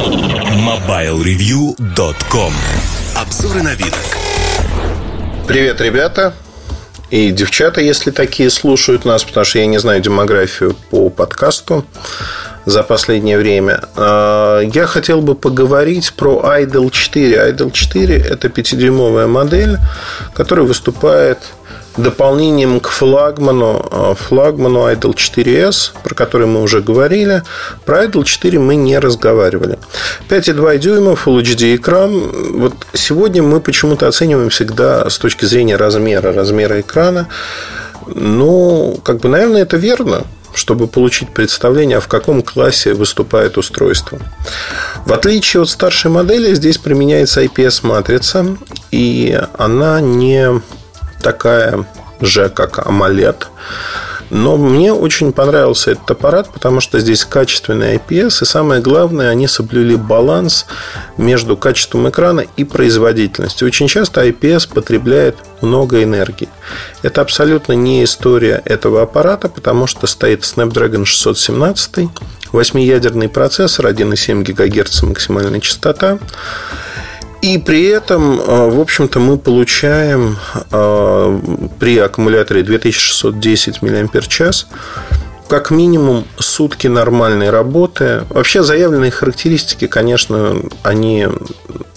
MobileReview.com 0.00 2.52
Обзоры 3.16 3.62
на 3.62 3.74
вид. 3.74 3.94
Привет, 5.46 5.82
ребята. 5.82 6.32
И 7.10 7.30
девчата, 7.30 7.82
если 7.82 8.10
такие 8.10 8.48
слушают 8.48 9.04
нас, 9.04 9.24
потому 9.24 9.44
что 9.44 9.58
я 9.58 9.66
не 9.66 9.76
знаю 9.76 10.00
демографию 10.00 10.74
по 10.90 11.10
подкасту 11.10 11.84
за 12.64 12.82
последнее 12.82 13.36
время. 13.36 13.82
А, 13.94 14.60
я 14.60 14.86
хотел 14.86 15.20
бы 15.20 15.34
поговорить 15.34 16.14
про 16.14 16.42
Idol 16.60 16.90
4. 16.90 17.52
Idol 17.52 17.70
4– 17.70 18.16
это 18.30 18.48
5-дюймовая 18.48 19.26
модель, 19.26 19.76
которая 20.32 20.64
выступает 20.64 21.40
дополнением 21.96 22.80
к 22.80 22.88
флагману, 22.88 23.88
а, 23.90 24.14
флагману 24.14 24.90
Idol 24.90 25.14
4S, 25.14 25.92
про 26.02 26.14
который 26.14 26.46
мы 26.46 26.62
уже 26.62 26.80
говорили. 26.80 27.42
Про 27.84 28.04
Idol 28.04 28.24
4 28.24 28.58
мы 28.58 28.76
не 28.76 28.98
разговаривали. 28.98 29.78
5,2 30.28 30.78
дюйма, 30.78 31.12
Full 31.12 31.42
HD 31.42 31.76
экран. 31.76 32.58
Вот 32.58 32.74
сегодня 32.94 33.42
мы 33.42 33.60
почему-то 33.60 34.08
оцениваем 34.08 34.50
всегда 34.50 35.08
с 35.08 35.18
точки 35.18 35.44
зрения 35.44 35.76
размера, 35.76 36.32
размера 36.32 36.80
экрана. 36.80 37.28
Ну, 38.06 38.98
как 39.02 39.18
бы, 39.18 39.28
наверное, 39.28 39.62
это 39.62 39.76
верно 39.76 40.24
чтобы 40.52 40.88
получить 40.88 41.32
представление, 41.32 42.00
в 42.00 42.08
каком 42.08 42.42
классе 42.42 42.92
выступает 42.94 43.56
устройство. 43.56 44.18
В 45.06 45.12
отличие 45.12 45.62
от 45.62 45.68
старшей 45.68 46.10
модели, 46.10 46.54
здесь 46.54 46.76
применяется 46.76 47.44
IPS-матрица, 47.44 48.58
и 48.90 49.40
она 49.56 50.00
не 50.00 50.60
такая 51.20 51.86
же, 52.20 52.48
как 52.48 52.78
AMOLED. 52.78 53.46
Но 54.30 54.56
мне 54.56 54.92
очень 54.92 55.32
понравился 55.32 55.90
этот 55.90 56.12
аппарат, 56.12 56.50
потому 56.52 56.80
что 56.80 57.00
здесь 57.00 57.24
качественный 57.24 57.96
IPS, 57.96 58.42
и 58.42 58.46
самое 58.46 58.80
главное, 58.80 59.28
они 59.28 59.48
соблюли 59.48 59.96
баланс 59.96 60.66
между 61.16 61.56
качеством 61.56 62.08
экрана 62.08 62.44
и 62.56 62.62
производительностью. 62.62 63.66
Очень 63.66 63.88
часто 63.88 64.24
IPS 64.24 64.72
потребляет 64.72 65.36
много 65.62 66.04
энергии. 66.04 66.48
Это 67.02 67.22
абсолютно 67.22 67.72
не 67.72 68.04
история 68.04 68.62
этого 68.64 69.02
аппарата, 69.02 69.48
потому 69.48 69.88
что 69.88 70.06
стоит 70.06 70.42
Snapdragon 70.42 71.04
617, 71.04 72.08
8-ядерный 72.52 73.28
процессор, 73.28 73.86
1,7 73.86 74.44
ГГц 74.44 75.02
максимальная 75.02 75.60
частота. 75.60 76.20
И 77.42 77.56
при 77.58 77.84
этом, 77.84 78.40
а, 78.40 78.68
в 78.68 78.78
общем-то, 78.78 79.18
мы 79.18 79.38
получаем 79.38 80.36
а, 80.70 81.40
при 81.78 81.98
аккумуляторе 81.98 82.62
2610 82.62 83.80
мАч 83.82 84.42
как 85.50 85.72
минимум 85.72 86.26
сутки 86.38 86.86
нормальной 86.86 87.50
работы. 87.50 88.24
Вообще 88.30 88.62
заявленные 88.62 89.10
характеристики, 89.10 89.88
конечно, 89.88 90.62
они 90.84 91.26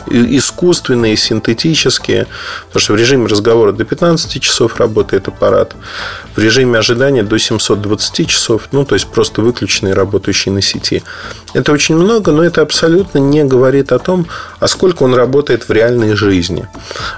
искусственные, 0.09 1.15
синтетические, 1.15 2.25
потому 2.65 2.81
что 2.81 2.93
в 2.93 2.95
режиме 2.95 3.27
разговора 3.27 3.71
до 3.71 3.85
15 3.85 4.41
часов 4.41 4.77
работает 4.77 5.27
аппарат, 5.27 5.75
в 6.35 6.39
режиме 6.39 6.79
ожидания 6.79 7.21
до 7.21 7.37
720 7.37 8.27
часов, 8.27 8.69
ну, 8.71 8.85
то 8.85 8.95
есть 8.95 9.07
просто 9.07 9.41
выключенный, 9.41 9.93
работающий 9.93 10.51
на 10.51 10.63
сети. 10.63 11.03
Это 11.53 11.71
очень 11.71 11.95
много, 11.95 12.31
но 12.31 12.43
это 12.43 12.63
абсолютно 12.63 13.19
не 13.19 13.43
говорит 13.43 13.91
о 13.91 13.99
том, 13.99 14.25
а 14.59 14.67
сколько 14.67 15.03
он 15.03 15.13
работает 15.13 15.69
в 15.69 15.71
реальной 15.71 16.15
жизни. 16.15 16.67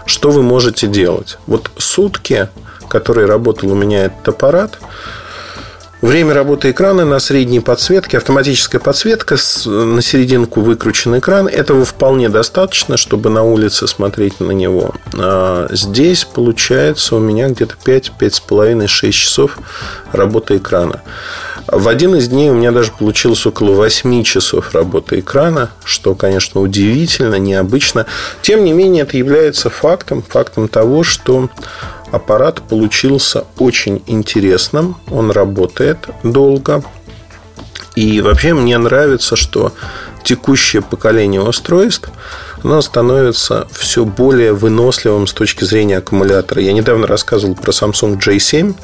Что 0.05 0.31
вы 0.31 0.43
можете 0.43 0.87
делать? 0.87 1.37
Вот 1.47 1.71
сутки, 1.77 2.49
которые 2.89 3.25
работал 3.25 3.71
у 3.71 3.75
меня 3.75 4.05
этот 4.05 4.27
аппарат, 4.27 4.79
Время 6.05 6.35
работы 6.35 6.69
экрана 6.69 7.03
на 7.03 7.17
средней 7.17 7.61
подсветке, 7.61 8.17
автоматическая 8.17 8.79
подсветка, 8.79 9.37
на 9.65 10.03
серединку 10.03 10.61
выкручен 10.61 11.17
экран. 11.17 11.47
Этого 11.47 11.83
вполне 11.83 12.29
достаточно, 12.29 12.95
чтобы 12.95 13.31
на 13.31 13.41
улице 13.41 13.87
смотреть 13.87 14.39
на 14.39 14.51
него. 14.51 14.93
А 15.17 15.67
здесь 15.71 16.23
получается 16.23 17.15
у 17.15 17.19
меня 17.19 17.49
где-то 17.49 17.73
5, 17.83 18.11
5,5, 18.19 18.85
6 18.85 19.17
часов 19.17 19.57
работы 20.11 20.57
экрана. 20.57 21.01
В 21.67 21.87
один 21.87 22.13
из 22.13 22.27
дней 22.27 22.51
у 22.51 22.53
меня 22.53 22.71
даже 22.71 22.91
получилось 22.91 23.43
около 23.47 23.71
8 23.71 24.21
часов 24.21 24.75
работы 24.75 25.21
экрана, 25.21 25.71
что, 25.83 26.13
конечно, 26.13 26.61
удивительно, 26.61 27.39
необычно. 27.39 28.05
Тем 28.43 28.63
не 28.63 28.73
менее, 28.73 29.01
это 29.01 29.17
является 29.17 29.71
фактом, 29.71 30.21
фактом 30.21 30.67
того, 30.67 31.01
что 31.01 31.49
аппарат 32.11 32.61
получился 32.61 33.45
очень 33.57 34.03
интересным. 34.07 34.97
Он 35.11 35.31
работает 35.31 36.07
долго. 36.23 36.83
И 37.95 38.21
вообще 38.21 38.53
мне 38.53 38.77
нравится, 38.77 39.35
что 39.35 39.73
текущее 40.23 40.81
поколение 40.81 41.41
устройств 41.41 42.09
оно 42.63 42.81
становится 42.81 43.67
все 43.71 44.05
более 44.05 44.53
выносливым 44.53 45.27
с 45.27 45.33
точки 45.33 45.63
зрения 45.63 45.97
аккумулятора. 45.97 46.61
Я 46.61 46.73
недавно 46.73 47.05
рассказывал 47.05 47.55
про 47.55 47.71
Samsung 47.71 48.17
J7 48.19 48.75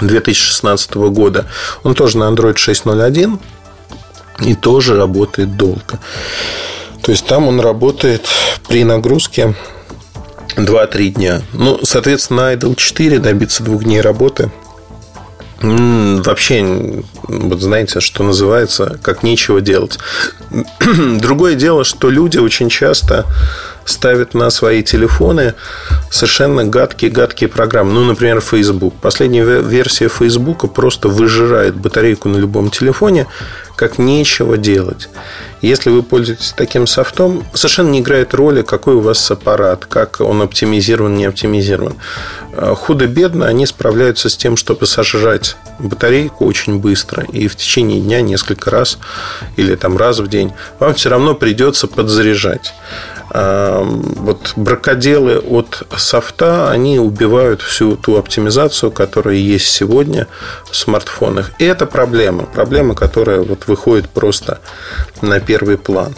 2016 0.00 0.94
года. 1.10 1.46
Он 1.84 1.94
тоже 1.94 2.18
на 2.18 2.24
Android 2.24 2.56
6.0.1 2.56 3.38
и 4.44 4.54
тоже 4.54 4.96
работает 4.96 5.56
долго. 5.56 6.00
То 7.02 7.12
есть 7.12 7.26
там 7.26 7.48
он 7.48 7.60
работает 7.60 8.28
при 8.68 8.84
нагрузке 8.84 9.54
2-3 10.58 11.08
дня. 11.10 11.42
Ну, 11.52 11.80
соответственно, 11.84 12.42
на 12.42 12.54
Idle 12.54 12.76
4 12.76 13.18
добиться 13.18 13.62
двух 13.62 13.84
дней 13.84 14.00
работы 14.00 14.50
вообще, 15.60 17.02
вот 17.22 17.60
знаете, 17.60 18.00
что 18.00 18.22
называется, 18.22 18.98
как 19.02 19.22
нечего 19.22 19.60
делать. 19.60 19.98
Другое 21.20 21.54
дело, 21.54 21.84
что 21.84 22.10
люди 22.10 22.38
очень 22.38 22.68
часто 22.68 23.26
ставят 23.88 24.34
на 24.34 24.50
свои 24.50 24.82
телефоны 24.82 25.54
совершенно 26.10 26.64
гадкие-гадкие 26.64 27.48
программы. 27.48 27.92
Ну, 27.92 28.04
например, 28.04 28.40
Facebook. 28.40 28.94
Последняя 29.00 29.44
версия 29.44 30.08
Facebook 30.08 30.72
просто 30.72 31.08
выжирает 31.08 31.74
батарейку 31.74 32.28
на 32.28 32.36
любом 32.36 32.70
телефоне, 32.70 33.26
как 33.76 33.98
нечего 33.98 34.56
делать. 34.56 35.08
Если 35.62 35.90
вы 35.90 36.02
пользуетесь 36.02 36.52
таким 36.56 36.86
софтом, 36.86 37.44
совершенно 37.54 37.90
не 37.90 38.00
играет 38.00 38.34
роли, 38.34 38.62
какой 38.62 38.94
у 38.94 39.00
вас 39.00 39.30
аппарат, 39.30 39.86
как 39.86 40.20
он 40.20 40.42
оптимизирован, 40.42 41.16
не 41.16 41.24
оптимизирован. 41.24 41.94
Э, 42.52 42.74
худо-бедно 42.76 43.46
они 43.46 43.66
справляются 43.66 44.28
с 44.28 44.36
тем, 44.36 44.56
чтобы 44.56 44.86
сожрать 44.86 45.56
батарейку 45.78 46.44
очень 46.44 46.78
быстро. 46.78 47.24
И 47.32 47.48
в 47.48 47.56
течение 47.56 48.00
дня 48.00 48.20
несколько 48.20 48.70
раз 48.70 48.98
или 49.56 49.74
там 49.76 49.96
раз 49.96 50.18
в 50.18 50.28
день 50.28 50.52
вам 50.78 50.94
все 50.94 51.08
равно 51.08 51.34
придется 51.34 51.86
подзаряжать. 51.86 52.74
Э, 53.30 53.82
вот 53.84 54.52
бракоделы 54.56 55.38
от 55.38 55.82
софта, 55.96 56.70
они 56.70 56.98
убивают 56.98 57.62
всю 57.62 57.96
ту 57.96 58.16
оптимизацию, 58.16 58.90
которая 58.90 59.36
есть 59.36 59.68
сегодня 59.68 60.26
в 60.70 60.76
смартфонах. 60.76 61.50
И 61.58 61.64
это 61.64 61.86
проблема. 61.86 62.44
Проблема, 62.44 62.94
которая 62.94 63.40
вот 63.40 63.66
выходит 63.66 64.08
просто 64.08 64.60
на 65.20 65.40
первый 65.40 65.78
план. 65.78 66.14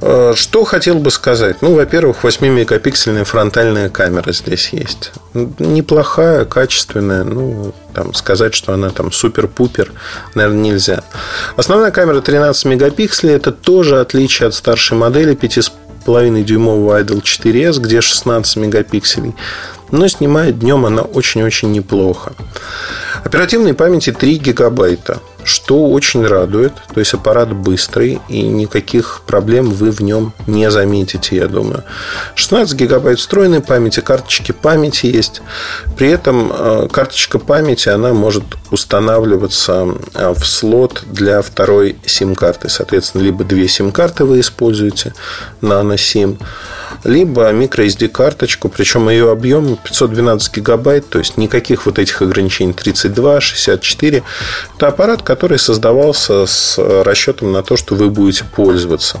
Э, 0.00 0.32
что 0.34 0.64
хотел 0.64 0.98
бы 0.98 1.10
сказать? 1.10 1.62
Ну, 1.62 1.74
во-первых, 1.74 2.24
8-мегапиксельная 2.24 3.24
фронтальная 3.24 3.88
камера 3.88 4.32
здесь 4.32 4.70
есть. 4.70 5.12
Неплохая, 5.34 6.44
качественная. 6.44 7.24
Ну, 7.24 7.72
там, 7.94 8.14
сказать, 8.14 8.54
что 8.54 8.72
она 8.72 8.90
там 8.90 9.12
супер-пупер, 9.12 9.92
наверное, 10.34 10.60
нельзя. 10.60 11.02
Основная 11.56 11.92
камера 11.92 12.20
13 12.20 12.64
мегапикселей. 12.66 13.34
Это 13.34 13.52
тоже 13.52 14.00
отличие 14.00 14.48
от 14.48 14.54
старшей 14.54 14.98
модели 14.98 15.34
5,5-дюймового 16.06 17.02
Idol 17.02 17.22
4S, 17.22 17.80
где 17.80 18.00
16 18.00 18.56
мегапикселей. 18.56 19.34
Но 19.90 20.08
снимает 20.08 20.58
днем 20.58 20.86
она 20.86 21.02
очень-очень 21.02 21.72
неплохо. 21.72 22.32
Оперативной 23.24 23.74
памяти 23.74 24.12
3 24.12 24.38
гигабайта 24.38 25.20
что 25.46 25.86
очень 25.86 26.26
радует. 26.26 26.72
То 26.92 27.00
есть 27.00 27.14
аппарат 27.14 27.52
быстрый, 27.52 28.20
и 28.28 28.42
никаких 28.42 29.22
проблем 29.26 29.70
вы 29.70 29.92
в 29.92 30.00
нем 30.00 30.32
не 30.46 30.70
заметите, 30.70 31.36
я 31.36 31.46
думаю. 31.46 31.84
16 32.34 32.74
гигабайт 32.74 33.20
встроенной 33.20 33.60
памяти, 33.60 34.00
карточки 34.00 34.50
памяти 34.50 35.06
есть. 35.06 35.42
При 35.96 36.10
этом 36.10 36.52
э, 36.52 36.88
карточка 36.90 37.38
памяти, 37.38 37.88
она 37.88 38.12
может 38.12 38.44
устанавливаться 38.72 39.86
э, 40.14 40.34
в 40.34 40.44
слот 40.44 41.04
для 41.06 41.42
второй 41.42 41.96
сим-карты. 42.04 42.68
Соответственно, 42.68 43.22
либо 43.22 43.44
две 43.44 43.68
сим-карты 43.68 44.24
вы 44.24 44.40
используете, 44.40 45.14
nano 45.62 45.94
SIM, 45.94 46.38
либо 47.06 47.52
microSD 47.52 48.08
карточку, 48.08 48.68
причем 48.68 49.08
ее 49.08 49.30
объем 49.30 49.76
512 49.76 50.56
гигабайт, 50.56 51.08
то 51.08 51.18
есть 51.18 51.36
никаких 51.36 51.86
вот 51.86 51.98
этих 51.98 52.20
ограничений 52.20 52.72
32, 52.72 53.40
64. 53.40 54.22
Это 54.76 54.88
аппарат, 54.88 55.22
который 55.22 55.58
создавался 55.58 56.46
с 56.46 56.76
расчетом 56.78 57.52
на 57.52 57.62
то, 57.62 57.76
что 57.76 57.94
вы 57.94 58.10
будете 58.10 58.44
пользоваться 58.44 59.20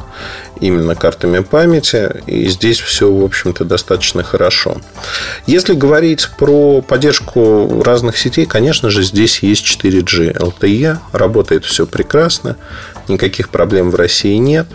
именно 0.60 0.94
картами 0.94 1.40
памяти. 1.40 2.22
И 2.26 2.48
здесь 2.48 2.80
все, 2.80 3.12
в 3.12 3.24
общем-то, 3.24 3.64
достаточно 3.64 4.22
хорошо. 4.22 4.80
Если 5.46 5.74
говорить 5.74 6.28
про 6.38 6.82
поддержку 6.82 7.82
разных 7.84 8.18
сетей, 8.18 8.46
конечно 8.46 8.90
же, 8.90 9.02
здесь 9.02 9.40
есть 9.40 9.64
4G 9.64 10.36
LTE. 10.36 10.98
Работает 11.12 11.64
все 11.64 11.86
прекрасно. 11.86 12.56
Никаких 13.08 13.50
проблем 13.50 13.90
в 13.90 13.94
России 13.94 14.36
нет. 14.36 14.66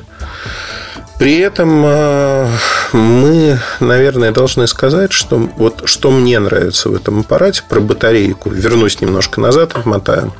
При 1.21 1.37
этом 1.37 1.83
э, 1.85 2.47
мы, 2.93 3.59
наверное, 3.79 4.31
должны 4.31 4.65
сказать, 4.65 5.11
что 5.11 5.37
вот 5.37 5.83
что 5.85 6.09
мне 6.09 6.39
нравится 6.39 6.89
в 6.89 6.95
этом 6.95 7.19
аппарате 7.19 7.61
про 7.69 7.79
батарейку. 7.79 8.49
Вернусь 8.49 9.01
немножко 9.01 9.39
назад, 9.39 9.75
отмотаю. 9.75 10.33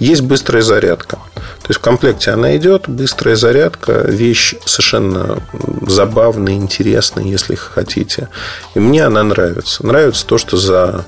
Есть 0.00 0.20
быстрая 0.20 0.62
зарядка. 0.62 1.16
То 1.16 1.68
есть 1.68 1.80
в 1.80 1.82
комплекте 1.82 2.30
она 2.30 2.54
идет, 2.58 2.90
быстрая 2.90 3.36
зарядка, 3.36 4.04
вещь 4.06 4.54
совершенно 4.66 5.42
забавная, 5.86 6.56
интересная, 6.56 7.24
если 7.24 7.54
хотите. 7.54 8.28
И 8.74 8.80
мне 8.80 9.06
она 9.06 9.22
нравится. 9.22 9.86
Нравится 9.86 10.26
то, 10.26 10.36
что 10.36 10.58
за 10.58 11.06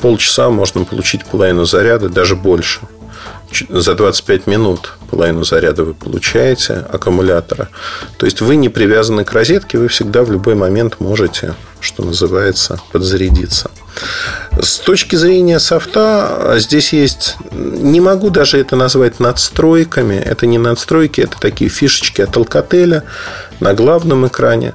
полчаса 0.00 0.50
можно 0.50 0.82
получить 0.82 1.24
половину 1.26 1.64
заряда, 1.64 2.08
даже 2.08 2.34
больше– 2.34 2.80
за 3.68 3.94
25 3.94 4.46
минут 4.46 4.92
половину 5.10 5.44
заряда 5.44 5.84
вы 5.84 5.94
получаете 5.94 6.84
аккумулятора. 6.92 7.68
То 8.18 8.26
есть 8.26 8.40
вы 8.40 8.56
не 8.56 8.68
привязаны 8.68 9.24
к 9.24 9.32
розетке, 9.32 9.78
вы 9.78 9.88
всегда 9.88 10.22
в 10.22 10.30
любой 10.30 10.54
момент 10.54 11.00
можете, 11.00 11.54
что 11.80 12.04
называется, 12.04 12.80
подзарядиться. 12.92 13.70
С 14.60 14.78
точки 14.78 15.16
зрения 15.16 15.58
софта, 15.58 16.54
здесь 16.56 16.92
есть, 16.92 17.36
не 17.52 18.00
могу 18.00 18.30
даже 18.30 18.58
это 18.58 18.76
назвать 18.76 19.20
надстройками, 19.20 20.16
это 20.16 20.46
не 20.46 20.58
надстройки, 20.58 21.20
это 21.20 21.38
такие 21.38 21.70
фишечки 21.70 22.20
от 22.20 22.36
Alcatel 22.36 23.02
на 23.60 23.74
главном 23.74 24.26
экране 24.26 24.74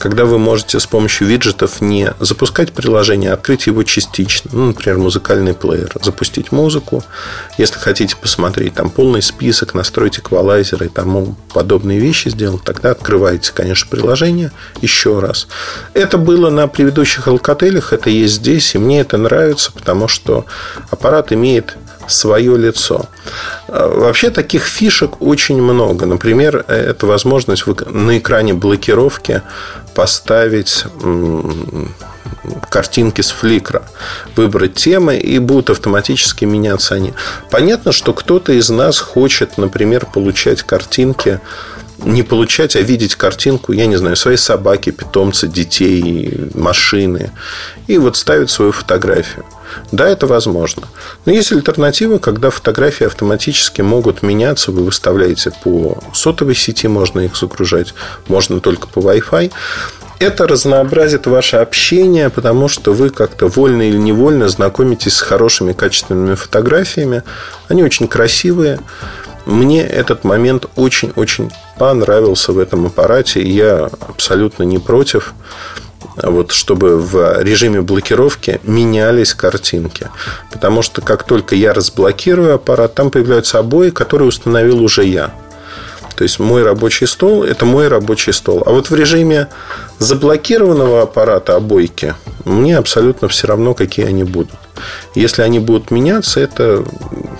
когда 0.00 0.24
вы 0.24 0.38
можете 0.38 0.80
с 0.80 0.86
помощью 0.86 1.26
виджетов 1.26 1.82
не 1.82 2.14
запускать 2.20 2.72
приложение, 2.72 3.32
а 3.32 3.34
открыть 3.34 3.66
его 3.66 3.82
частично. 3.82 4.50
Ну, 4.54 4.66
например, 4.68 4.96
музыкальный 4.96 5.52
плеер. 5.52 5.92
Запустить 6.00 6.52
музыку. 6.52 7.04
Если 7.58 7.78
хотите 7.78 8.16
посмотреть 8.16 8.74
там 8.74 8.88
полный 8.88 9.20
список, 9.20 9.74
настроить 9.74 10.18
эквалайзеры 10.18 10.86
и 10.86 10.88
тому 10.88 11.36
подобные 11.52 11.98
вещи 11.98 12.30
сделать, 12.30 12.64
тогда 12.64 12.92
открываете, 12.92 13.52
конечно, 13.52 13.90
приложение 13.90 14.52
еще 14.80 15.20
раз. 15.20 15.48
Это 15.92 16.16
было 16.16 16.48
на 16.48 16.66
предыдущих 16.66 17.28
алкотелях, 17.28 17.92
это 17.92 18.08
есть 18.08 18.36
здесь, 18.36 18.74
и 18.74 18.78
мне 18.78 19.02
это 19.02 19.18
нравится, 19.18 19.70
потому 19.70 20.08
что 20.08 20.46
аппарат 20.88 21.30
имеет 21.30 21.76
свое 22.10 22.56
лицо. 22.56 23.06
А, 23.68 23.88
вообще 23.88 24.30
таких 24.30 24.64
фишек 24.64 25.20
очень 25.22 25.60
много. 25.60 26.06
Например, 26.06 26.64
это 26.68 27.06
возможность 27.06 27.64
на 27.66 28.18
экране 28.18 28.54
блокировки 28.54 29.42
поставить 29.94 30.84
картинки 32.68 33.20
с 33.20 33.30
фликра, 33.30 33.82
выбрать 34.36 34.74
темы, 34.74 35.16
и 35.16 35.38
будут 35.38 35.70
автоматически 35.70 36.44
меняться 36.44 36.94
они. 36.94 37.12
Понятно, 37.50 37.92
что 37.92 38.12
кто-то 38.12 38.52
из 38.52 38.70
нас 38.70 38.98
хочет, 38.98 39.58
например, 39.58 40.06
получать 40.06 40.62
картинки 40.62 41.40
не 42.04 42.22
получать, 42.22 42.76
а 42.76 42.80
видеть 42.80 43.14
картинку, 43.14 43.72
я 43.72 43.86
не 43.86 43.96
знаю, 43.96 44.16
своей 44.16 44.38
собаки, 44.38 44.90
питомца, 44.90 45.46
детей, 45.46 46.48
машины. 46.54 47.30
И 47.88 47.98
вот 47.98 48.16
ставить 48.16 48.50
свою 48.50 48.72
фотографию. 48.72 49.44
Да, 49.92 50.08
это 50.08 50.26
возможно. 50.26 50.84
Но 51.24 51.32
есть 51.32 51.52
альтернатива, 51.52 52.18
когда 52.18 52.50
фотографии 52.50 53.06
автоматически 53.06 53.82
могут 53.82 54.22
меняться. 54.22 54.72
Вы 54.72 54.84
выставляете 54.84 55.52
по 55.62 55.98
сотовой 56.12 56.54
сети, 56.54 56.86
можно 56.88 57.20
их 57.20 57.36
загружать, 57.36 57.94
можно 58.28 58.60
только 58.60 58.88
по 58.88 59.00
Wi-Fi. 59.00 59.52
Это 60.20 60.46
разнообразит 60.46 61.26
ваше 61.26 61.56
общение, 61.56 62.28
потому 62.28 62.68
что 62.68 62.92
вы 62.92 63.08
как-то 63.08 63.48
вольно 63.48 63.88
или 63.88 63.96
невольно 63.96 64.50
знакомитесь 64.50 65.14
с 65.14 65.22
хорошими, 65.22 65.72
качественными 65.72 66.34
фотографиями. 66.34 67.22
Они 67.68 67.82
очень 67.82 68.06
красивые. 68.06 68.80
Мне 69.46 69.82
этот 69.82 70.22
момент 70.24 70.66
очень-очень 70.76 71.50
понравился 71.78 72.52
в 72.52 72.58
этом 72.58 72.86
аппарате. 72.86 73.40
И 73.40 73.50
я 73.50 73.88
абсолютно 74.08 74.64
не 74.64 74.78
против 74.78 75.32
вот, 76.22 76.52
чтобы 76.52 76.98
в 76.98 77.42
режиме 77.42 77.80
блокировки 77.80 78.60
менялись 78.64 79.34
картинки. 79.34 80.08
Потому 80.52 80.82
что 80.82 81.00
как 81.00 81.22
только 81.24 81.54
я 81.54 81.72
разблокирую 81.72 82.54
аппарат, 82.54 82.94
там 82.94 83.10
появляются 83.10 83.58
обои, 83.58 83.90
которые 83.90 84.28
установил 84.28 84.82
уже 84.82 85.04
я. 85.04 85.32
То 86.16 86.24
есть 86.24 86.38
мой 86.38 86.62
рабочий 86.62 87.06
стол– 87.06 87.42
это 87.44 87.64
мой 87.64 87.88
рабочий 87.88 88.34
стол. 88.34 88.62
А 88.66 88.70
вот 88.72 88.90
в 88.90 88.94
режиме 88.94 89.48
заблокированного 89.98 91.02
аппарата 91.02 91.56
обойки 91.56 92.14
мне 92.44 92.76
абсолютно 92.76 93.28
все 93.28 93.46
равно, 93.46 93.72
какие 93.72 94.06
они 94.06 94.24
будут. 94.24 94.58
Если 95.14 95.40
они 95.40 95.60
будут 95.60 95.90
меняться, 95.90 96.40
это 96.40 96.84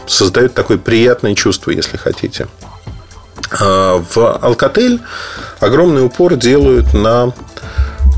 создает 0.06 0.54
такое 0.54 0.78
приятное 0.78 1.34
чувство, 1.34 1.72
если 1.72 1.98
хотите. 1.98 2.48
А 3.60 3.98
в 3.98 4.16
Alcatel 4.16 5.00
огромный 5.58 6.04
упор 6.04 6.36
делают 6.36 6.94
на 6.94 7.34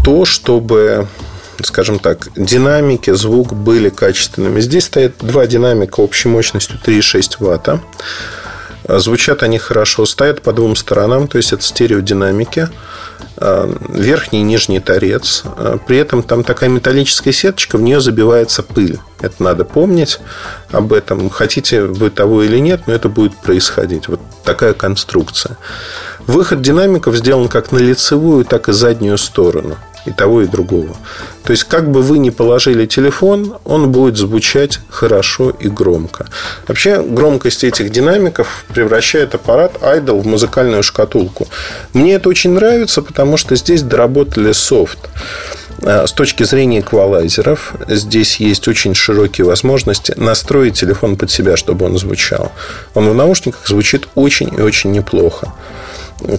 то, 0.05 0.25
чтобы 0.25 1.07
скажем 1.65 1.99
так, 1.99 2.29
динамики, 2.37 3.13
звук 3.13 3.53
были 3.53 3.89
качественными. 3.89 4.61
Здесь 4.61 4.87
стоят 4.87 5.15
два 5.21 5.47
динамика 5.47 6.01
общей 6.01 6.29
мощностью 6.29 6.79
3,6 6.85 7.37
ватта. 7.39 7.81
Звучат 8.89 9.43
они 9.43 9.59
хорошо, 9.59 10.07
стоят 10.07 10.43
по 10.43 10.53
двум 10.53 10.75
сторонам, 10.75 11.29
то 11.29 11.39
есть 11.39 11.53
это 11.53 11.63
стереодинамики. 11.63 12.69
А, 13.37 13.73
верхний 13.89 14.41
и 14.41 14.43
нижний 14.43 14.81
торец. 14.81 15.43
А, 15.45 15.79
при 15.79 15.99
этом 15.99 16.23
там 16.23 16.43
такая 16.43 16.69
металлическая 16.69 17.33
сеточка, 17.33 17.79
в 17.79 17.83
нее 17.83 18.01
забивается 18.01 18.63
пыль. 18.65 18.99
Это 19.21 19.41
надо 19.43 19.65
помнить 19.65 20.19
об 20.73 20.93
этом. 20.93 21.31
Хотите 21.31 21.83
вы 21.83 22.11
того 22.11 22.43
или 22.43 22.59
нет, 22.59 22.83
но 22.87 22.93
это 22.93 23.09
будет 23.09 23.37
происходить. 23.37 24.09
Вот 24.09 24.21
такая 24.45 24.75
конструкция. 24.75 25.59
Выход 26.27 26.61
динамиков 26.61 27.15
сделан 27.15 27.49
как 27.49 27.71
на 27.71 27.79
лицевую, 27.79 28.45
так 28.45 28.69
и 28.69 28.73
заднюю 28.73 29.17
сторону 29.17 29.77
и 30.07 30.11
того, 30.11 30.43
и 30.43 30.47
другого. 30.47 30.97
То 31.45 31.53
есть, 31.53 31.65
как 31.65 31.91
бы 31.91 32.03
вы 32.03 32.19
ни 32.19 32.31
положили 32.31 32.87
телефон, 32.87 33.57
он 33.65 33.93
будет 33.93 34.17
звучать 34.17 34.81
хорошо 34.89 35.51
и 35.51 35.69
громко. 35.69 36.27
Вообще, 36.69 37.03
громкость 37.03 37.65
этих 37.65 37.91
динамиков 37.91 38.65
превращает 38.75 39.35
аппарат 39.35 39.75
Idol 39.81 40.21
в 40.21 40.27
музыкальную 40.27 40.83
шкатулку. 40.83 41.49
Мне 41.93 42.15
это 42.15 42.29
очень 42.29 42.51
нравится, 42.51 43.03
потому 43.03 43.37
что 43.37 43.57
здесь 43.57 43.83
доработали 43.83 44.53
софт. 44.53 44.99
А, 45.85 46.07
с 46.07 46.13
точки 46.13 46.45
зрения 46.45 46.81
эквалайзеров, 46.81 47.75
здесь 47.89 48.37
есть 48.37 48.69
очень 48.69 48.95
широкие 48.95 49.45
возможности 49.45 50.15
настроить 50.17 50.79
телефон 50.79 51.17
под 51.17 51.31
себя, 51.31 51.57
чтобы 51.57 51.87
он 51.87 51.99
звучал. 51.99 52.53
Он 52.95 53.09
в 53.09 53.15
наушниках 53.15 53.67
звучит 53.67 54.09
очень 54.15 54.53
и 54.57 54.61
очень 54.61 54.93
неплохо. 54.93 55.53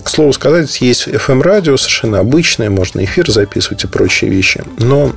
К 0.03 0.09
слову 0.09 0.33
сказать, 0.33 0.81
есть 0.81 1.07
FM-радио 1.07 1.77
совершенно 1.77 2.19
обычное, 2.19 2.69
можно 2.69 3.03
эфир 3.03 3.29
записывать 3.29 3.83
и 3.83 3.87
прочие 3.87 4.29
вещи. 4.29 4.63
Но, 4.77 5.13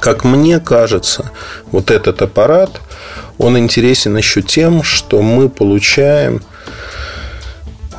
как 0.00 0.24
мне 0.24 0.60
кажется, 0.60 1.30
вот 1.70 1.90
этот 1.90 2.22
аппарат, 2.22 2.80
он 3.36 3.58
интересен 3.58 4.16
еще 4.16 4.42
тем, 4.42 4.82
что 4.82 5.22
мы 5.22 5.48
получаем 5.48 6.42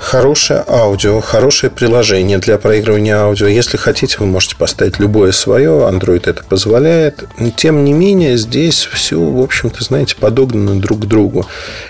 Хорошее 0.10 0.64
аудио, 0.68 1.22
хорошее 1.22 1.72
приложение 1.72 2.40
для 2.40 2.58
проигрывания 2.58 3.16
аудио. 3.16 3.46
Если 3.46 3.78
хотите, 3.78 4.18
вы 4.18 4.26
можете 4.26 4.56
поставить 4.56 4.98
любое 4.98 5.32
свое. 5.32 5.88
Android 5.88 6.28
это 6.28 6.44
позволяет. 6.44 7.26
Тем 7.56 7.84
не 7.86 7.94
менее, 7.94 8.36
здесь 8.36 8.90
все, 8.92 9.22
в 9.22 9.40
общем-то, 9.40 9.84
знаете, 9.84 10.16
подогнано 10.16 10.82
друг 10.82 11.02
к 11.02 11.06
другу. 11.06 11.46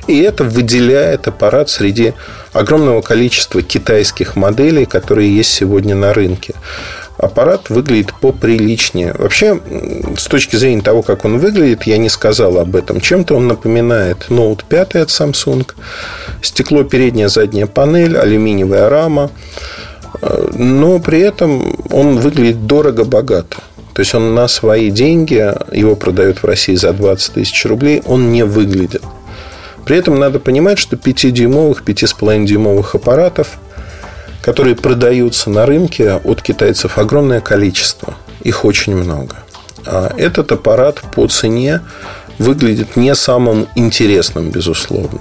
И 0.08 0.20
это 0.20 0.44
выделяет 0.44 1.30
аппарат 1.30 1.70
среди 1.70 2.14
огромного 2.52 3.02
количества 3.02 3.62
китайских 3.62 4.36
моделей, 4.36 4.84
которые 4.84 5.34
есть 5.34 5.54
сегодня 5.54 5.96
на 5.96 6.14
рынке 6.14 6.56
аппарат 7.20 7.70
выглядит 7.70 8.14
поприличнее. 8.20 9.14
Вообще, 9.18 9.60
с 10.18 10.28
точки 10.28 10.56
зрения 10.56 10.82
того, 10.82 11.02
как 11.02 11.26
он 11.26 11.38
выглядит, 11.38 11.84
я 11.84 11.98
не 11.98 12.10
сказал 12.10 12.58
об 12.58 12.76
этом. 12.76 13.02
Чем-то 13.02 13.36
он 13.36 13.48
напоминает 13.48 14.28
Note 14.30 14.62
5 14.68 14.96
от 14.96 15.10
Samsung. 15.10 15.70
Стекло 16.42 16.84
передняя, 16.84 17.28
задняя 17.28 17.68
панель, 17.68 18.18
алюминиевая 18.18 18.90
рама. 18.90 19.32
Но 20.54 21.00
при 21.00 21.20
этом 21.20 21.76
он 21.92 22.18
выглядит 22.18 22.66
дорого-богато. 22.66 23.58
То 23.94 24.00
есть 24.00 24.16
он 24.16 24.34
на 24.34 24.48
свои 24.48 24.90
деньги, 24.90 25.54
его 25.76 25.96
продают 25.96 26.38
в 26.38 26.46
России 26.46 26.76
за 26.76 26.94
20 26.94 27.34
тысяч 27.34 27.66
рублей, 27.66 28.02
он 28.06 28.32
не 28.32 28.46
выглядит. 28.46 29.04
При 29.84 29.98
этом 29.98 30.18
надо 30.20 30.40
понимать, 30.40 30.80
что 30.80 30.96
5-дюймовых, 30.96 31.84
5,5-дюймовых 31.84 32.96
аппаратов– 32.96 33.60
которые 34.50 34.76
продаются 34.76 35.52
на 35.52 35.68
рынке 35.68 36.14
от 36.24 36.42
китайцев 36.42 36.98
огромное 36.98 37.40
количество. 37.40 38.16
Их 38.42 38.66
очень 38.66 38.96
много. 38.96 39.36
А 39.86 40.12
этот 40.18 40.52
аппарат 40.52 41.02
по 41.14 41.28
цене 41.28 41.82
выглядит 42.40 42.96
не 42.96 43.14
самым 43.14 43.68
интересным, 43.76 44.50
безусловно. 44.50 45.20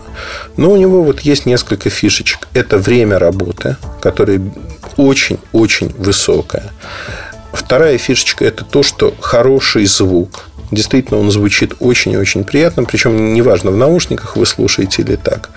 Но 0.57 0.71
у 0.71 0.79
него 0.79 1.03
вот 1.03 1.21
есть 1.21 1.45
несколько 1.45 1.91
фишечек. 1.91 2.49
Это 2.55 2.79
время 2.79 3.19
работы, 3.19 3.77
которое 4.01 4.41
очень-очень 4.97 5.93
высокое. 5.99 6.73
Вторая 7.53 7.99
фишечка– 7.99 8.45
это 8.47 8.65
то, 8.65 8.83
что 8.83 9.15
хороший 9.21 9.85
звук. 9.85 10.48
Действительно, 10.71 11.19
он 11.19 11.31
звучит 11.31 11.75
очень 11.81 12.13
и 12.13 12.17
очень 12.17 12.45
приятно, 12.45 12.85
причем 12.85 13.33
неважно, 13.33 13.71
в 13.71 13.77
наушниках 13.77 14.37
вы 14.37 14.47
слушаете 14.47 15.03
или 15.03 15.17
так. 15.17 15.51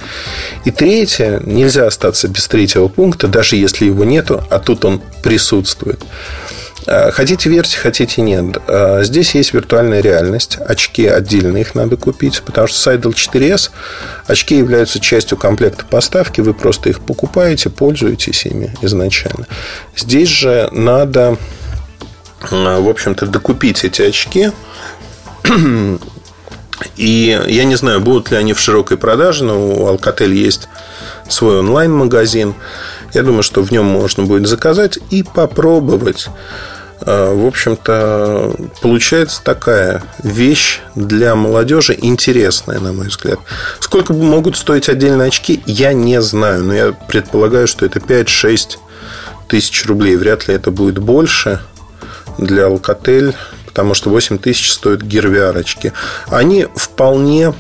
И 0.66 0.72
третье, 0.72 1.42
нельзя 1.46 1.88
остаться 1.88 2.28
без 2.28 2.48
третьего 2.48 2.88
пункта, 2.88 3.28
даже 3.28 3.56
если 3.56 3.86
его 3.86 4.04
нету, 4.06 4.44
а 4.50 4.60
тут 4.60 4.86
он 4.86 5.02
присутствует. 5.22 6.02
А, 6.88 7.12
хотите 7.12 7.50
верьте, 7.50 7.78
хотите 7.78 8.22
нет. 8.22 8.58
А, 8.68 9.04
здесь 9.04 9.36
есть 9.36 9.54
виртуальная 9.54 10.02
реальность. 10.02 10.58
Очки 10.58 11.06
отдельно 11.06 11.58
их 11.58 11.76
надо 11.76 11.98
купить, 11.98 12.42
потому 12.46 12.68
что 12.68 12.92
Seidel 12.92 13.14
4S 13.14 13.72
очки 14.26 14.58
являются 14.58 15.00
частью 15.00 15.38
комплекта 15.38 15.86
поставки. 15.86 16.42
Вы 16.42 16.54
просто 16.54 16.90
их 16.90 17.02
покупаете, 17.02 17.70
пользуетесь 17.70 18.46
ими 18.46 18.76
изначально. 18.82 19.48
Здесь 19.96 20.30
же 20.30 20.70
надо, 20.72 21.38
а, 22.50 22.80
в 22.80 22.90
общем-то, 22.90 23.28
докупить 23.28 23.84
эти 23.84 24.02
очки. 24.02 24.52
И 26.98 27.40
я 27.48 27.64
не 27.64 27.76
знаю, 27.76 28.02
будут 28.02 28.32
ли 28.32 28.38
они 28.38 28.54
в 28.54 28.60
широкой 28.60 28.98
продаже, 28.98 29.44
но 29.44 29.60
у 29.60 29.88
Alcatel 29.88 30.32
есть 30.32 30.68
свой 31.30 31.60
онлайн-магазин. 31.60 32.56
Я 33.14 33.24
думаю, 33.24 33.44
что 33.44 33.62
в 33.62 33.72
нем 33.72 33.86
можно 33.86 34.24
будет 34.24 34.48
заказать 34.48 35.00
и 35.10 35.24
попробовать. 35.24 36.28
А, 37.04 37.34
в 37.34 37.46
общем-то, 37.46 38.54
получается 38.82 39.42
такая 39.44 40.04
вещь 40.24 40.80
для 40.96 41.36
молодежи 41.36 41.98
интересная, 42.00 42.80
на 42.80 42.94
мой 42.94 43.08
взгляд. 43.08 43.40
Сколько 43.80 44.14
могут 44.14 44.58
стоить 44.58 44.90
отдельные 44.90 45.28
очки, 45.28 45.62
я 45.66 45.94
не 45.94 46.22
знаю. 46.22 46.64
Но 46.64 46.74
я 46.74 46.94
предполагаю, 46.94 47.68
что 47.68 47.86
это 47.86 48.00
5-6 48.00 48.78
тысяч 49.48 49.86
рублей. 49.86 50.16
Вряд 50.16 50.48
ли 50.48 50.54
это 50.54 50.72
будет 50.72 51.00
больше 51.00 51.60
для 52.38 52.64
Alcatel, 52.64 53.36
потому 53.72 53.94
что 53.94 54.10
8 54.10 54.38
тысяч 54.38 54.72
стоят 54.72 55.02
Gear 55.02 55.58
очки. 55.58 55.94
Они 56.28 56.68
вполне 56.76 57.54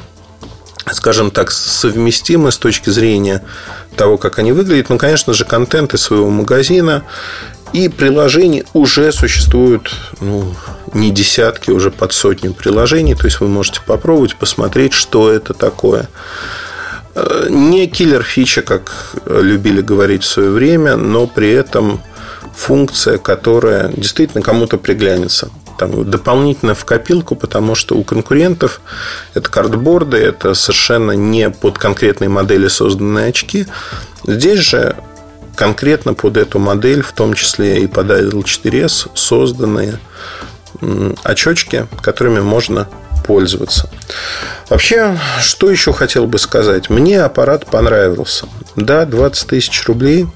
скажем 0.91 1.31
так, 1.31 1.51
совместимы 1.51 2.51
с 2.51 2.57
точки 2.57 2.89
зрения 2.89 3.43
того, 3.95 4.17
как 4.17 4.39
они 4.39 4.51
выглядят. 4.51 4.89
Ну, 4.89 4.97
конечно 4.97 5.33
же, 5.33 5.45
контент 5.45 5.93
из 5.93 6.01
своего 6.01 6.29
магазина 6.29 7.03
и 7.73 7.87
приложений 7.87 8.65
уже 8.73 9.11
существуют 9.11 9.93
ну, 10.19 10.53
не 10.93 11.11
десятки, 11.11 11.71
уже 11.71 11.91
под 11.91 12.13
сотню 12.13 12.53
приложений. 12.53 13.15
То 13.15 13.25
есть 13.25 13.39
вы 13.39 13.47
можете 13.47 13.81
попробовать, 13.85 14.35
посмотреть, 14.35 14.93
что 14.93 15.31
это 15.31 15.53
такое. 15.53 16.09
Э, 17.15 17.47
не 17.49 17.87
киллер 17.87 18.23
фича, 18.23 18.61
как 18.61 19.15
любили 19.25 19.81
говорить 19.81 20.23
в 20.23 20.27
свое 20.27 20.49
время, 20.49 20.97
но 20.97 21.27
при 21.27 21.51
этом 21.51 22.01
функция, 22.55 23.17
которая 23.17 23.89
действительно 23.89 24.41
кому-то 24.41 24.77
приглянется 24.77 25.49
там, 25.81 26.07
дополнительно 26.07 26.75
в 26.75 26.85
копилку, 26.85 27.35
потому 27.35 27.73
что 27.73 27.95
у 27.95 28.03
конкурентов 28.03 28.81
это 29.33 29.49
картборды, 29.49 30.17
это 30.17 30.53
совершенно 30.53 31.13
не 31.13 31.49
под 31.49 31.79
конкретные 31.79 32.29
модели 32.29 32.67
созданные 32.67 33.29
очки. 33.29 33.65
Здесь 34.23 34.59
же 34.59 34.95
конкретно 35.55 36.13
под 36.13 36.37
эту 36.37 36.59
модель, 36.59 37.01
в 37.01 37.13
том 37.13 37.33
числе 37.33 37.81
и 37.81 37.87
под 37.87 38.11
Idol 38.11 38.43
4S, 38.43 39.09
созданные 39.15 39.97
очечки, 41.23 41.87
которыми 42.03 42.41
можно 42.41 42.87
пользоваться. 43.25 43.89
Вообще, 44.69 45.17
что 45.39 45.71
еще 45.71 45.93
хотел 45.93 46.27
бы 46.27 46.37
сказать? 46.37 46.91
Мне 46.91 47.23
аппарат 47.23 47.65
понравился. 47.65 48.45
Да, 48.75 49.05
20 49.05 49.47
тысяч 49.47 49.83
рублей 49.87 50.27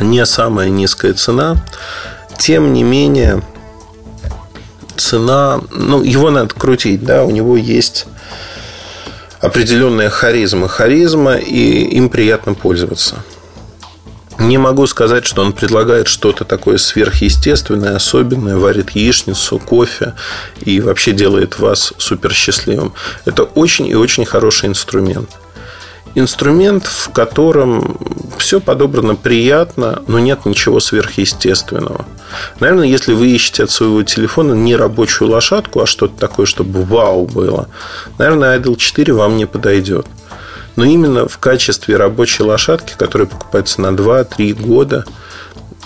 не 0.00 0.26
самая 0.26 0.68
низкая 0.68 1.14
цена. 1.14 1.64
Тем 2.38 2.74
не 2.74 2.82
менее, 2.82 3.42
цена, 4.96 5.60
ну, 5.70 6.02
его 6.02 6.30
надо 6.30 6.54
крутить, 6.54 7.04
да, 7.04 7.24
у 7.24 7.30
него 7.30 7.56
есть 7.56 8.06
определенная 9.40 10.10
харизма. 10.10 10.68
Харизма, 10.68 11.36
и 11.36 11.82
им 11.96 12.08
приятно 12.08 12.54
пользоваться. 12.54 13.16
Не 14.38 14.58
могу 14.58 14.86
сказать, 14.86 15.24
что 15.24 15.42
он 15.42 15.52
предлагает 15.52 16.08
что-то 16.08 16.44
такое 16.44 16.78
сверхъестественное, 16.78 17.94
особенное, 17.94 18.56
варит 18.56 18.90
яичницу, 18.90 19.58
кофе 19.58 20.14
и 20.60 20.80
вообще 20.80 21.12
делает 21.12 21.58
вас 21.58 21.92
супер 21.98 22.32
счастливым. 22.32 22.94
Это 23.26 23.44
очень 23.44 23.86
и 23.86 23.94
очень 23.94 24.24
хороший 24.24 24.68
инструмент 24.68 25.30
инструмент, 26.14 26.86
в 26.86 27.10
котором 27.10 27.98
все 28.38 28.60
подобрано 28.60 29.16
приятно, 29.16 30.02
но 30.06 30.18
нет 30.18 30.44
ничего 30.44 30.80
сверхъестественного. 30.80 32.04
Наверное, 32.60 32.86
если 32.86 33.14
вы 33.14 33.28
ищете 33.28 33.64
от 33.64 33.70
своего 33.70 34.02
телефона 34.02 34.54
не 34.54 34.76
рабочую 34.76 35.30
лошадку, 35.30 35.80
а 35.80 35.86
что-то 35.86 36.18
такое, 36.18 36.46
чтобы 36.46 36.82
вау 36.82 37.26
было, 37.26 37.68
наверное, 38.18 38.58
Idol 38.58 38.76
4 38.76 39.12
вам 39.12 39.36
не 39.36 39.46
подойдет. 39.46 40.06
Но 40.76 40.84
именно 40.84 41.28
в 41.28 41.38
качестве 41.38 41.96
рабочей 41.96 42.42
лошадки, 42.42 42.94
которая 42.98 43.28
покупается 43.28 43.80
на 43.80 43.88
2-3 43.88 44.54
года, 44.54 45.04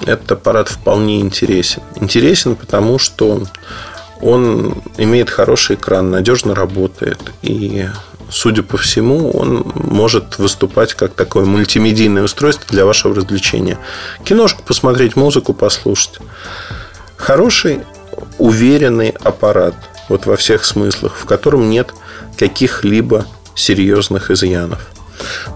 этот 0.06 0.32
аппарат 0.32 0.68
вполне 0.68 1.20
интересен. 1.20 1.82
Интересен, 1.96 2.56
потому 2.56 2.98
что 2.98 3.42
он 4.20 4.82
имеет 4.96 5.30
хороший 5.30 5.76
экран, 5.76 6.10
надежно 6.10 6.54
работает 6.54 7.18
и 7.42 7.86
судя 8.30 8.62
по 8.62 8.76
всему, 8.76 9.30
он 9.30 9.72
может 9.74 10.38
выступать 10.38 10.94
как 10.94 11.14
такое 11.14 11.44
мультимедийное 11.44 12.22
устройство 12.22 12.66
для 12.68 12.84
вашего 12.84 13.14
развлечения. 13.14 13.78
Киношку 14.24 14.62
посмотреть, 14.62 15.16
музыку 15.16 15.54
послушать. 15.54 16.18
Хороший, 17.16 17.80
уверенный 18.38 19.14
аппарат, 19.22 19.74
вот 20.08 20.26
во 20.26 20.36
всех 20.36 20.64
смыслах, 20.64 21.16
в 21.16 21.26
котором 21.26 21.68
нет 21.68 21.92
каких-либо 22.36 23.26
серьезных 23.54 24.30
изъянов. 24.30 24.88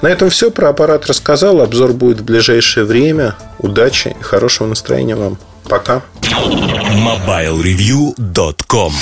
На 0.03 0.09
этом 0.09 0.29
все. 0.31 0.51
Про 0.51 0.71
аппарат 0.71 1.07
рассказал. 1.07 1.61
Обзор 1.61 1.93
будет 1.93 2.21
в 2.21 2.25
ближайшее 2.25 2.85
время. 2.85 3.37
Удачи 3.59 4.17
и 4.19 4.23
хорошего 4.23 4.67
настроения 4.67 5.15
вам. 5.15 5.39
Пока. 5.69 6.03
MobileReview.com 6.21 8.93